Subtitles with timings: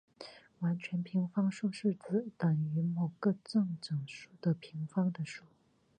[0.61, 5.43] 完全平方数是指等于某个正整数的平方的数。